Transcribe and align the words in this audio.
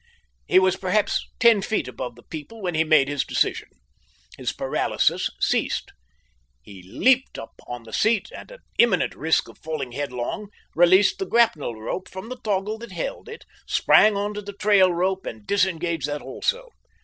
He 0.47 0.57
was 0.57 0.77
perhaps 0.77 1.27
ten 1.39 1.61
feet 1.61 1.87
above 1.87 2.15
the 2.15 2.23
people 2.23 2.59
when 2.59 2.73
he 2.73 2.83
made 2.83 3.07
his 3.07 3.23
decision. 3.23 3.69
His 4.35 4.51
paralysis 4.51 5.29
ceased. 5.39 5.91
He 6.63 6.81
leapt 6.81 7.37
up 7.37 7.53
on 7.67 7.83
the 7.83 7.93
seat, 7.93 8.31
and, 8.35 8.51
at 8.51 8.61
imminent 8.79 9.13
risk 9.13 9.47
of 9.47 9.59
falling 9.59 9.91
headlong, 9.91 10.47
released 10.73 11.19
the 11.19 11.27
grapnel 11.27 11.79
rope 11.79 12.09
from 12.09 12.29
the 12.29 12.39
toggle 12.43 12.79
that 12.79 12.93
held 12.93 13.29
it, 13.29 13.45
sprang 13.67 14.17
on 14.17 14.33
to 14.33 14.41
the 14.41 14.53
trail 14.53 14.91
rope 14.91 15.27
and 15.27 15.45
disengaged 15.45 16.07
that 16.07 16.23
also. 16.23 16.69